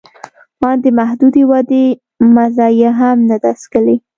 [0.67, 1.85] آن د محدودې ودې
[2.35, 3.95] مزه یې هم نه ده څکلې